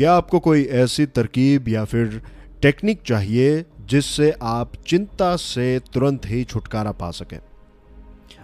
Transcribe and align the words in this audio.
क्या 0.00 0.12
आपको 0.12 0.38
कोई 0.40 0.64
ऐसी 0.64 1.06
तरकीब 1.06 1.68
या 1.68 1.84
फिर 1.84 2.22
टेक्निक 2.62 3.02
चाहिए 3.06 3.64
जिससे 3.80 4.34
आप 4.42 4.72
चिंता 4.86 5.36
से 5.36 5.80
तुरंत 5.94 6.22
ही 6.26 6.44
छुटकारा 6.44 6.92
पा 6.92 7.10
सकें? 7.10 7.38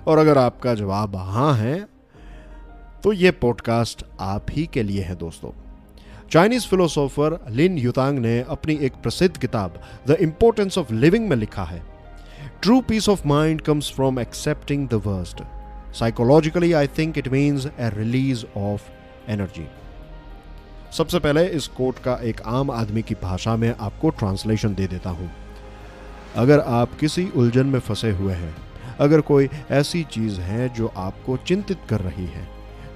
और 0.06 0.18
अगर 0.18 0.38
आपका 0.38 0.74
जवाब 0.74 1.16
हाँ 1.16 1.54
है 1.54 1.86
तो 3.02 3.12
ये 3.12 3.30
पॉडकास्ट 3.30 4.04
आप 4.20 4.46
ही 4.50 4.66
के 4.66 4.82
लिए 4.82 5.02
है 5.02 5.14
दोस्तों। 5.14 5.50
चाइनीज़ 6.30 6.66
फिलोसोफर 6.66 7.38
लिन 7.50 7.78
युतांग 7.78 8.18
ने 8.18 8.44
अपनी 8.48 8.74
एक 8.74 8.92
प्रसिद्ध 8.92 9.36
किताब 9.36 9.80
द 10.08 10.10
इंपॉर्टेंस 10.10 10.78
ऑफ़ 10.78 10.92
लिविंग 10.92 11.28
में 11.28 11.36
लिखा 11.36 11.64
है 11.64 11.82
true 12.62 12.80
peace 12.80 13.08
of 13.08 13.28
mind 13.28 13.60
comes 13.60 13.92
from 13.92 14.20
accepting 14.20 14.88
the 14.88 14.94
worst 14.94 15.42
psychologically 15.94 16.72
I 16.72 16.86
think 16.86 17.18
it 17.18 17.28
means 17.28 17.66
a 17.66 17.90
release 17.94 18.44
of 18.56 18.82
energy 19.28 19.66
सबसे 20.92 21.18
पहले 21.18 21.46
इस 21.46 21.66
कोट 21.68 21.98
का 21.98 22.14
एक 22.24 22.40
आम 22.48 22.70
आदमी 22.70 23.02
की 23.02 23.14
भाषा 23.14 23.56
में 23.56 23.74
आपको 23.80 24.10
ट्रांसलेशन 24.10 24.74
दे 24.74 24.86
देता 24.86 25.10
हूँ। 25.10 25.30
अगर 26.36 26.60
आप 26.60 26.94
किसी 27.00 27.28
उलझन 27.36 27.66
में 27.66 27.78
फंसे 27.80 28.10
हुए 28.10 28.34
हैं, 28.34 28.54
अगर 29.00 29.20
कोई 29.20 29.48
ऐसी 29.70 30.02
चीज़ 30.04 30.40
है 30.40 30.68
जो 30.74 30.92
आपको 30.96 31.36
चिंतित 31.36 31.78
कर 31.88 32.00
रही 32.00 32.26
है 32.26 32.48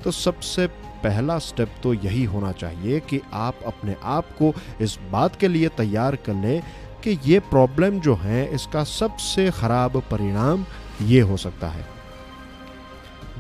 तो 0.05 0.11
सबसे 0.11 0.67
पहला 1.03 1.39
स्टेप 1.39 1.75
तो 1.83 1.93
यही 1.95 2.25
होना 2.25 2.53
चाहिए 2.53 3.01
कि 3.01 3.21
आप 3.33 3.59
अपने 3.67 3.97
आप 4.03 4.31
को 4.39 4.53
इस 4.81 4.99
बात 5.11 5.37
के 5.37 5.49
लिए 5.49 5.69
तैयार 5.77 6.17
कर 6.17 6.35
लें 6.35 6.63
कि 7.05 7.19
ये 7.25 7.39
प्रॉब्लम 7.41 8.01
जो 8.01 8.15
है, 8.15 8.55
इसका 8.55 8.85
सबसे 8.85 9.51
ख़राब 9.51 10.03
परिणाम 10.11 10.65
ये 11.03 11.21
हो 11.21 11.37
सकता 11.37 11.69
है। 11.69 11.85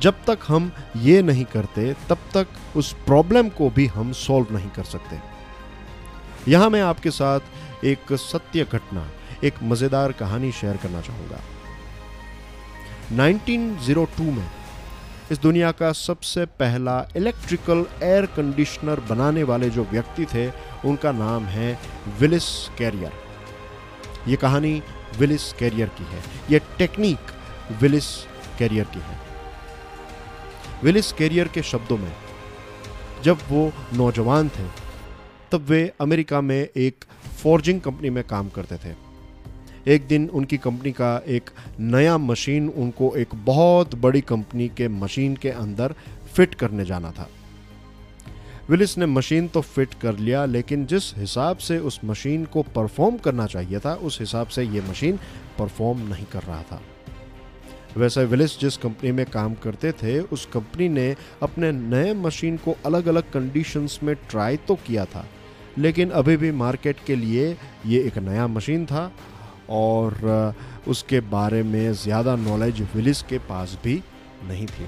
जब 0.02 0.24
तक 0.26 0.38
हम 0.48 0.70
ये 0.96 1.22
नहीं 1.22 1.44
करते, 1.44 1.92
तब 2.08 2.18
तक 2.34 2.76
उस 2.76 2.92
प्रॉब्लम 3.06 3.48
को 3.48 3.70
भी 3.70 3.86
हम 3.86 4.12
सॉल्व 4.12 4.54
नहीं 4.54 4.70
कर 4.70 4.84
सकते। 4.84 5.18
यहाँ 6.48 6.70
मैं 6.70 6.80
आपके 6.82 7.10
साथ 7.10 7.84
एक 7.84 8.12
सत्य 8.12 8.66
घटना, 8.72 9.06
एक 9.44 9.62
मज़ेदार 9.62 10.12
कहानी 10.12 10.52
शेयर 10.52 10.76
करना 10.76 11.00
चाहूँगा। 11.00 11.40
1902 13.16 14.30
में 14.30 14.48
इस 15.32 15.38
दुनिया 15.38 15.70
का 15.72 15.92
सबसे 15.92 16.44
पहला 16.60 16.98
इलेक्ट्रिकल 17.16 17.84
एयर 18.02 18.26
कंडीशनर 18.26 19.00
बनाने 19.00 19.42
वाले 19.42 19.70
जो 19.70 19.84
व्यक्ति 19.84 20.24
थे, 20.24 20.48
उनका 20.84 21.12
नाम 21.12 21.44
है 21.46 21.78
विलिस 22.20 22.48
कैरियर 22.78 23.12
ये 24.28 24.36
कहानी 24.36 24.82
विलिस 25.18 25.52
कैरियर 25.52 25.88
की 25.98 26.04
है। 26.04 26.22
ये 26.50 26.58
टेक्निक 26.78 27.32
विलिस 27.80 28.06
कैरियर 28.58 28.84
की 28.84 28.98
है। 28.98 29.29
विलिस 30.84 31.12
कैरियर 31.12 31.48
के 31.48 31.62
शब्दों 31.62 31.98
में। 31.98 32.12
जब 33.24 33.38
वो 33.48 33.72
नौजवान 33.94 34.48
थे, 34.48 34.64
तब 35.52 35.60
वे 35.60 35.92
अमेरिका 36.00 36.40
में 36.40 36.68
एक 36.76 37.04
फॉर्जिंग 37.42 37.80
कंपनी 37.80 38.10
में 38.10 38.24
काम 38.24 38.48
करते 38.48 38.76
थे। 38.76 38.94
एक 39.94 40.06
दिन 40.06 40.28
उनकी 40.28 40.56
कंपनी 40.56 40.92
का 40.92 41.22
एक 41.28 41.50
नया 41.80 42.18
मशीन 42.18 42.68
उनको 42.68 43.16
एक 43.16 43.28
बहुत 43.34 43.94
बड़ी 43.94 44.20
कंपनी 44.20 44.68
के 44.68 44.88
मशीन 44.88 45.36
के 45.36 45.50
अंदर 45.50 45.94
फिट 46.34 46.54
करने 46.54 46.84
जाना 46.84 47.10
था। 47.10 47.28
विलिस 48.70 48.98
ने 48.98 49.06
मशीन 49.06 49.48
तो 49.48 49.60
फिट 49.60 49.94
कर 49.94 50.16
लिया, 50.16 50.44
लेकिन 50.44 50.86
जिस 50.86 51.14
हिसाब 51.16 51.56
से 51.56 51.78
उस 51.78 52.00
मशीन 52.04 52.44
को 52.44 52.62
परफॉर्म 52.62 53.16
करना 53.16 53.46
चाहिए 53.46 53.78
था, 53.78 53.94
उस 53.94 54.20
हिसाब 54.20 54.46
से 54.46 54.64
ये 54.64 54.80
मशीन 54.80 55.18
परफॉर्म 55.58 55.98
नहीं 55.98 56.26
कर 56.26 56.42
रहा 56.42 56.62
था। 56.62 56.80
वैसे 57.96 58.24
विलिस 58.24 58.58
जिस 58.60 58.76
कंपनी 58.76 59.12
में 59.12 59.24
काम 59.26 59.54
करते 59.54 59.92
थे, 59.92 60.18
उस 60.20 60.46
कंपनी 60.52 60.88
ने 60.88 61.14
अपने 61.42 61.70
नए 61.72 62.12
मशीन 62.14 62.56
को 62.56 62.76
अलग 62.86 63.06
अलग 63.08 63.30
कंडीशंस 63.32 63.98
में 64.02 64.14
ट्राई 64.30 64.56
तो 64.58 64.74
किया 64.76 65.04
था, 65.04 65.24
लेकिन 65.78 66.10
अभी 66.10 66.36
भी 66.36 66.50
मार्केट 66.52 66.96
के 67.06 67.16
लिए 67.16 67.56
ये 67.86 68.00
एक 68.00 68.18
नया 68.18 68.46
मशीन 68.46 68.86
था 68.86 69.10
और 69.70 70.54
उसके 70.88 71.20
बारे 71.30 71.62
में 71.62 71.92
ज़्यादा 71.94 72.36
नॉलेज 72.36 72.80
विलिस 72.94 73.22
के 73.22 73.38
पास 73.48 73.78
भी 73.84 74.02
नहीं 74.48 74.66
थी। 74.66 74.86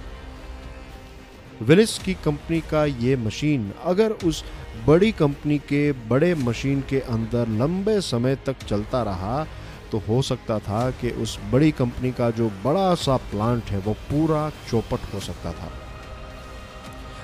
विलिस 1.65 1.99
की 1.99 2.15
कंपनी 2.15 2.61
का 2.61 2.85
ये 2.85 3.17
मशीन 3.17 3.71
अगर 3.85 4.11
उस 4.27 4.45
बड़ी 4.87 5.11
कंपनी 5.13 5.59
के 5.69 5.91
बड़े 6.09 6.35
मशीन 6.35 6.81
के 6.91 7.01
अंदर 7.01 7.49
लंबे 7.59 8.01
समय 8.01 8.37
तक 8.47 8.65
चलता 8.69 9.03
रहा 9.03 9.47
तो 9.93 10.03
हो 10.09 10.23
सकता 10.23 10.59
था 10.59 10.91
कि 10.91 11.11
उस 11.11 11.39
बड़ी 11.51 11.73
कंपनी 11.73 12.13
का 12.13 12.31
जो 12.31 12.49
बड़ा 12.49 12.95
सा 12.95 13.17
प्लांट 13.17 13.65
है, 13.65 13.79
वो 13.79 13.93
पूरा 13.93 14.51
चौपट 14.51 15.15
हो 15.15 15.21
सकता 15.21 15.53
था। 15.53 15.73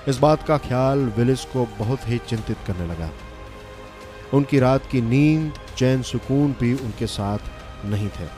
इस 0.09 0.19
बात 0.19 0.47
का 0.47 0.59
ख्याल 0.59 0.99
विलिस 0.99 1.45
को 1.45 1.67
बहुत 1.67 2.01
ही 2.09 2.19
चिंतित 2.19 2.57
करने 2.67 2.87
लगा। 2.87 3.11
उनकी 4.35 4.59
रात 4.59 4.87
की 4.87 5.01
नींद, 5.01 5.55
चैन 5.77 6.03
सुकून 6.03 6.57
भी 6.61 6.75
उनके 6.75 7.07
साथ 7.07 7.39
नहीं 7.85 8.09
थे। 8.09 8.29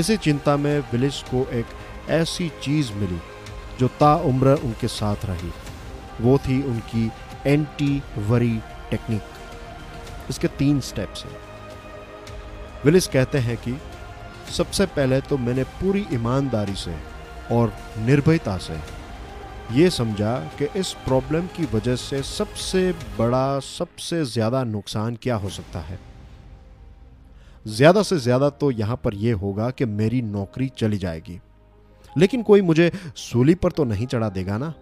इसी 0.00 0.16
चिंता 0.16 0.56
में 0.56 0.80
विलिस 0.80 1.22
को 1.22 1.48
एक 1.50 1.66
ऐसी 2.08 2.52
चीज़ 2.62 2.92
मिली, 2.92 3.20
जो 3.80 3.88
ताउम्र 3.88 4.48
उनके 4.48 4.88
साथ 4.88 5.16
रही। 5.24 5.52
वो 6.20 6.38
थी 6.38 6.62
उनकी 6.62 7.10
एंटी 7.46 8.02
वरी 8.18 8.60
टेक्निक। 8.90 9.22
इसके 10.30 10.48
तीन 10.48 10.80
स्टेप्स 10.80 11.24
हैं। 11.24 11.45
विलिस 12.86 13.06
कहते 13.08 13.38
हैं 13.38 13.56
कि 13.58 13.72
सबसे 14.52 14.84
पहले 14.88 15.20
तो 15.20 15.36
मैंने 15.38 15.62
पूरी 15.78 16.04
ईमानदारी 16.12 16.74
से 16.74 16.94
और 17.52 17.72
निर्भयता 18.00 18.56
से 18.58 18.78
ये 19.72 19.88
समझा 19.90 20.34
कि 20.58 20.68
इस 20.80 20.92
प्रॉब्लम 21.04 21.46
की 21.56 21.64
वजह 21.72 21.96
से 21.96 22.22
सबसे 22.22 22.92
बड़ा, 23.18 23.58
सबसे 23.60 24.24
ज़्यादा 24.24 24.62
नुकसान 24.64 25.16
क्या 25.16 25.36
हो 25.36 25.48
सकता 25.48 25.80
है। 25.80 25.98
ज़्यादा 27.68 28.02
से 28.02 28.18
ज़्यादा 28.18 28.50
तो 28.52 28.70
यहाँ 28.72 29.00
पर 29.04 29.14
यह 29.16 29.36
होगा 29.36 29.70
कि 29.70 29.84
मेरी 29.84 30.22
नौकरी 30.22 30.68
चली 30.78 30.98
जाएगी। 30.98 31.40
लेकिन 32.16 32.42
कोई 32.42 32.62
मुझे 32.62 32.90
सूली 33.16 33.54
पर 33.54 33.72
तो 33.72 33.84
नहीं 33.84 34.06
चढ़ा 34.06 34.28
देगा 34.30 34.58
ना? 34.58 34.72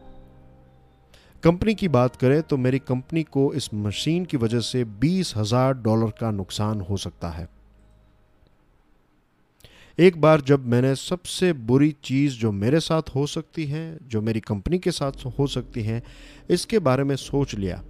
कंपनी 1.43 1.75
की 1.75 1.89
बात 1.91 2.17
करें 2.17 2.41
तो 2.43 2.57
मेरी 2.59 2.79
कंपनी 2.79 3.23
को 3.23 3.53
इस 3.55 3.73
मशीन 3.75 4.25
की 4.25 4.37
वजह 4.37 4.61
से 4.63 4.85
बीस 4.85 5.35
हज़ार 5.37 5.75
डॉलर 5.75 6.13
का 6.21 6.31
नुकसान 6.33 6.81
हो 6.81 6.97
सकता 6.99 7.29
है। 7.31 7.49
एक 9.99 10.21
बार 10.21 10.41
जब 10.41 10.65
मैंने 10.67 10.95
सबसे 10.95 11.53
बुरी 11.53 11.91
चीज़ 12.05 12.39
जो 12.39 12.51
मेरे 12.53 12.79
साथ 12.81 13.11
हो 13.15 13.27
सकती 13.27 13.65
है, 13.65 13.99
जो 14.03 14.21
मेरी 14.21 14.41
कंपनी 14.41 14.79
के 14.79 14.91
साथ 14.91 15.25
हो 15.39 15.47
सकती 15.47 15.83
है, 15.83 16.03
इसके 16.51 16.79
बारे 16.79 17.05
में 17.05 17.15
सोच 17.17 17.55
लिया। 17.55 17.81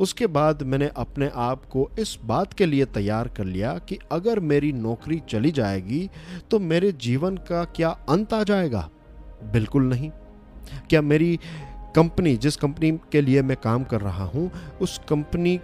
उसके 0.00 0.26
बाद 0.26 0.62
मैंने 0.62 0.90
अपने 0.96 1.30
आप 1.34 1.64
को 1.64 1.88
इस 1.98 2.16
बात 2.24 2.52
के 2.52 2.66
लिए 2.66 2.84
तैयार 2.86 3.28
कर 3.28 3.44
लिया 3.44 3.76
कि 3.78 3.98
अगर 4.12 4.40
मेरी 4.42 4.72
नौकरी 4.72 5.20
चली 5.28 5.50
जाएगी 5.50 6.08
तो 6.50 6.58
मेरे 6.60 6.92
जीवन 7.00 7.36
का 7.48 7.64
क्या 7.66 7.90
अंत 8.08 8.34
आ 8.34 8.42
जाएगा? 8.44 8.88
बिल्कुल 9.44 9.82
नहीं। 9.84 10.10
क्या 10.90 11.02
मेरी 11.02 11.38
कंपनी, 11.96 12.36
जिस 12.36 12.56
कंपनी 12.56 12.90
के 13.12 13.20
लिए 13.20 13.42
मैं 13.42 13.56
काम 13.56 13.84
कर 13.84 14.00
रहा 14.00 14.24
हूँ, 14.24 14.50
उस 14.80 15.00
कंपनी 15.08 15.56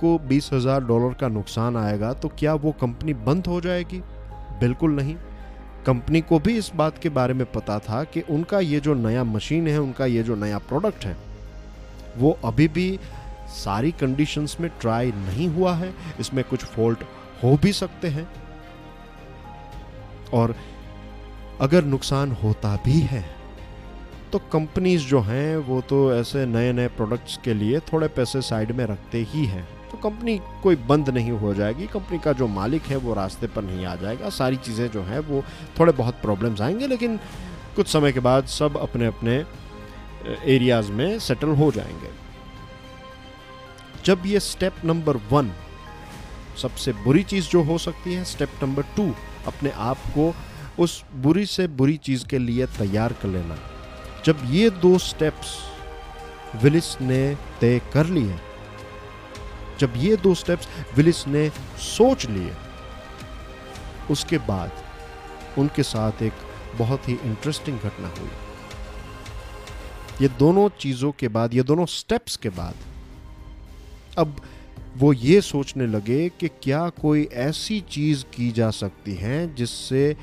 को 0.00 0.18
बीस 0.20 0.50
हज़ार 0.52 0.84
डॉलर 0.84 1.14
का 1.14 1.28
नुकसान 1.30 1.76
आएगा 1.76 2.12
तो 2.12 2.28
क्या 2.30 2.54
वो 2.54 2.72
कंपनी 2.80 3.14
बंद 3.16 3.46
हो 3.46 3.60
जाएगी? 3.60 4.02
बिल्कुल 4.62 4.90
नहीं। 4.90 5.16
कंपनी 5.86 6.20
को 6.20 6.38
भी 6.38 6.56
इस 6.58 6.70
बात 6.76 6.98
के 6.98 7.08
बारे 7.08 7.34
में 7.34 7.46
पता 7.52 7.78
था 7.78 8.02
कि 8.04 8.20
उनका 8.30 8.58
ये 8.60 8.80
जो 8.80 8.94
नया 8.94 9.24
मशीन 9.24 9.68
है, 9.68 9.80
उनका 9.80 10.06
ये 10.06 10.22
जो 10.22 10.34
नया 10.36 10.58
प्रोडक्ट 10.58 11.04
है, 11.04 11.16
वो 12.16 12.38
अभी 12.44 12.68
भी 12.68 12.98
सारी 13.54 13.90
कंडीशंस 13.92 14.56
में 14.60 14.70
ट्राई 14.80 15.12
नहीं 15.12 15.48
हुआ 15.48 15.74
है। 15.74 15.92
इसमें 16.20 16.44
कुछ 16.44 16.64
फॉल्ट 16.64 16.98
हो 17.44 17.56
भी 17.62 17.72
सकते 17.72 18.08
हैं। 18.08 18.28
और 20.32 20.54
अगर 21.60 21.84
नुकसान 21.84 22.32
होता 22.32 22.76
भी 22.84 22.98
है 23.00 23.24
तो 24.32 24.38
कंपनीज़ 24.52 25.06
जो 25.06 25.20
हैं, 25.20 25.56
वो 25.56 25.80
तो 25.80 26.14
ऐसे 26.14 26.44
नए 26.46 26.72
नए 26.72 26.88
प्रोडक्ट्स 26.88 27.38
के 27.44 27.54
लिए 27.54 27.80
थोड़े 27.80 28.08
पैसे 28.08 28.40
साइड 28.42 28.72
में 28.72 28.84
रखते 28.86 29.26
ही 29.30 29.44
हैं। 29.46 29.68
तो 29.92 29.98
कंपनी 29.98 30.40
कोई 30.62 30.76
बंद 30.76 31.08
नहीं 31.08 31.30
हो 31.30 31.54
जाएगी। 31.54 31.86
कंपनी 31.86 32.18
का 32.18 32.32
जो 32.32 32.46
मालिक 32.48 32.82
है, 32.82 32.96
वो 32.96 33.14
रास्ते 33.14 33.46
पर 33.46 33.62
नहीं 33.62 33.86
आ 33.86 33.94
जाएगा। 33.96 34.28
सारी 34.30 34.56
चीज़ें 34.56 34.90
जो 34.90 35.02
हैं, 35.02 35.18
वो 35.18 35.42
थोड़े 35.80 35.92
बहुत 35.92 36.14
प्रॉब्लम्स 36.14 36.60
आएँगे, 36.60 36.86
लेकिन 36.86 37.16
कुछ 37.76 37.88
समय 37.88 38.12
के 38.12 38.20
बाद 38.20 38.46
सब 38.46 38.76
अपने 38.76 39.06
अपने 39.06 39.44
एरियाज़ 40.44 40.90
में 40.92 41.18
सेटल 41.18 41.48
हो 41.48 41.70
जाएँगे। 41.72 42.10
जब 44.04 44.22
ये 44.26 44.40
स्टेप 44.40 44.74
नंबर 44.84 45.16
वन 45.30 45.52
सबसे 46.62 46.92
बुरी 46.92 47.22
चीज़ 47.22 47.48
जो 47.48 47.62
हो 47.62 47.78
सकती 47.78 48.14
है 48.14 48.24
स्टेप 48.24 48.50
नंबर 48.62 48.82
टू 48.96 49.14
अपने 49.46 49.70
आप 49.70 49.96
को 49.96 50.34
उस 50.78 51.04
बुरी 51.14 51.46
से 51.46 51.66
बुरी 51.66 51.96
चीज़ 51.96 52.26
के 52.26 52.38
लिए 52.38 52.66
तैयार 52.66 53.12
कर 53.12 53.28
लेना। 53.28 53.58
जब 54.24 54.38
ये 54.46 54.70
दो 54.70 54.98
स्टेप्स 54.98 55.56
विलिस 56.62 57.00
ने 57.00 57.36
तय 57.60 57.80
कर 57.92 58.06
लिए 58.06 58.38
जब 59.82 59.92
ये 59.96 60.16
दो 60.16 60.34
स्टेप्स 60.34 60.68
विलिस 60.96 61.26
ने 61.28 61.48
सोच 61.80 62.26
लिए, 62.26 62.52
उसके 64.10 64.38
बाद 64.46 64.70
उनके 65.58 65.82
साथ 65.82 66.22
एक 66.22 66.32
बहुत 66.78 67.08
ही 67.08 67.18
इंटरेस्टिंग 67.24 67.78
घटना 67.78 68.08
हुई। 68.18 68.30
ये 70.20 70.28
दोनों 70.38 70.68
चीज़ों 70.78 71.12
के 71.12 71.28
बाद, 71.28 71.54
ये 71.54 71.62
दोनों 71.62 71.86
स्टेप्स 71.86 72.36
के 72.36 72.48
बाद, 72.48 72.74
अब 74.18 74.40
वो 74.96 75.12
ये 75.12 75.40
सोचने 75.40 75.86
लगे 75.86 76.28
कि 76.40 76.48
क्या 76.62 76.88
कोई 77.00 77.24
ऐसी 77.42 77.80
चीज़ 77.90 78.24
की 78.34 78.50
जा 78.50 78.70
सकती 78.70 79.14
है 79.14 79.54
जिससे 79.54 80.16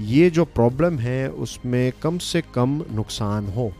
ये 0.00 0.30
जो 0.30 0.44
प्रॉब्लम 0.44 0.98
है 0.98 1.30
उसमें 1.30 1.92
कम 2.02 2.18
से 2.18 2.42
कम 2.54 2.82
नुकसान 2.92 3.46
हो। 3.46 3.72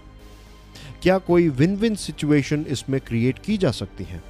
क्या 1.03 1.19
कोई 1.19 1.49
विन 1.49 1.77
विन 1.77 1.95
सिचुएशन 1.97 2.65
इसमें 2.69 3.01
क्रिएट 3.01 3.39
की 3.39 3.57
जा 3.57 3.71
सकती 3.71 4.05
है? 4.05 4.23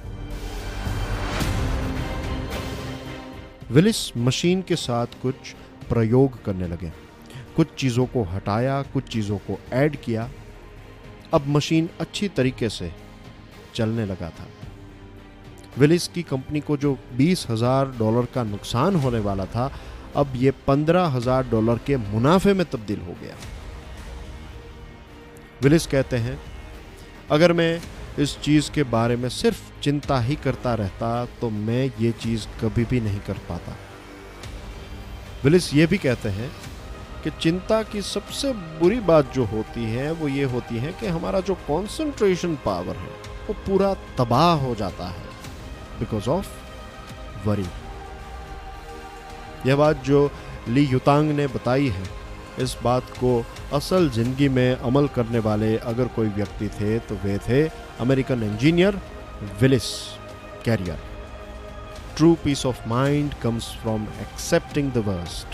विलिस 3.71 4.17
मशीन 4.17 4.61
के 4.61 4.75
साथ 4.75 5.21
कुछ 5.21 5.53
प्रयोग 5.89 6.43
करने 6.43 6.67
लगे। 6.67 6.91
कुछ 7.55 7.67
चीज़ों 7.77 8.05
को 8.05 8.23
हटाया, 8.23 8.81
कुछ 8.81 9.07
चीज़ों 9.07 9.37
को 9.37 9.57
ऐड 9.73 9.95
किया। 9.95 10.29
अब 11.33 11.47
मशीन 11.47 11.89
अच्छी 11.99 12.27
तरीके 12.27 12.69
से 12.69 12.91
चलने 13.75 14.05
लगा 14.05 14.29
था। 14.29 14.47
विलिस 15.77 16.07
की 16.07 16.23
कंपनी 16.23 16.59
को 16.59 16.77
जो 16.77 16.97
बीस 17.13 17.45
हज़ार 17.49 17.91
डॉलर 17.99 18.25
का 18.25 18.43
नुकसान 18.43 18.95
होने 18.95 19.19
वाला 19.19 19.45
था, 19.45 19.71
अब 20.15 20.33
ये 20.35 20.51
पंद्रह 20.67 21.05
हज़ार 21.07 21.47
डॉलर 21.49 21.77
के 21.77 21.97
मुनाफे 21.97 22.53
में 22.53 22.65
तब्दील 22.65 22.99
हो 22.99 23.15
गया। 23.21 23.35
विलिस 25.61 25.87
कहते 25.87 26.17
हैं, 26.17 26.39
अगर 27.31 27.53
मैं 27.53 27.81
इस 28.19 28.37
चीज़ 28.41 28.69
के 28.71 28.83
बारे 28.85 29.15
में 29.15 29.27
सिर्फ़ 29.29 29.61
चिंता 29.83 30.19
ही 30.19 30.35
करता 30.35 30.73
रहता 30.75 31.25
तो 31.41 31.49
मैं 31.49 31.83
ये 32.01 32.11
चीज़ 32.13 32.45
कभी 32.61 32.85
भी 32.85 32.99
नहीं 33.01 33.19
कर 33.19 33.37
पाता। 33.49 33.75
विलिस 35.43 35.73
ये 35.73 35.85
भी 35.85 35.97
कहते 35.97 36.29
हैं 36.29 36.49
कि 37.23 37.31
चिंता 37.41 37.81
की 37.83 38.01
सबसे 38.03 38.51
बुरी 38.79 38.99
बात 39.01 39.33
जो 39.33 39.45
होती 39.45 39.83
है, 39.85 40.11
वो 40.11 40.27
ये 40.27 40.43
होती 40.45 40.77
है 40.77 40.91
कि 40.99 41.07
हमारा 41.07 41.39
जो 41.39 41.55
कंसंट्रेशन 41.69 42.55
पावर 42.65 42.95
है, 42.95 43.11
वो 43.47 43.53
पूरा 43.67 43.93
तबाह 44.17 44.53
हो 44.59 44.75
जाता 44.75 45.07
है 45.07 45.27
बिकॉज़ 45.99 46.29
ऑफ़ 46.29 47.47
वरी 47.47 47.65
यह 49.65 49.75
बात 49.75 50.03
जो 50.03 50.29
ली 50.67 50.85
युतांग 50.85 51.31
ने 51.31 51.47
बताई 51.47 51.87
है, 51.89 52.03
इस 52.59 52.77
बात 52.83 53.09
को 53.19 53.43
असल 53.73 54.09
ज़िंदगी 54.09 54.49
में 54.49 54.75
अमल 54.75 55.07
करने 55.15 55.39
वाले 55.39 55.75
अगर 55.77 56.07
कोई 56.15 56.27
व्यक्ति 56.35 56.67
थे 56.69 56.97
तो 56.99 57.15
वे 57.23 57.37
थे 57.39 57.67
American 57.99 58.43
engineer 58.43 58.93
Willis 59.61 60.17
Carrier. 60.63 60.97
True 62.15 62.37
peace 62.43 62.65
of 62.65 62.85
mind 62.87 63.39
comes 63.39 63.71
from 63.71 64.07
accepting 64.21 64.91
the 64.91 65.01
worst. 65.01 65.47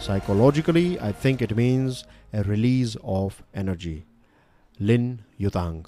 Psychologically, 0.00 0.98
I 1.00 1.12
think 1.12 1.42
it 1.42 1.56
means 1.56 2.04
a 2.32 2.42
release 2.42 2.96
of 3.04 3.42
energy. 3.54 4.04
Lin 4.80 5.22
Yutang. 5.38 5.86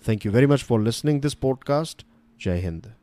Thank 0.00 0.24
you 0.24 0.30
very 0.30 0.46
much 0.46 0.62
for 0.62 0.80
listening 0.80 1.20
this 1.20 1.34
podcast. 1.34 2.02
Jai 2.38 2.60
Hind. 2.60 2.99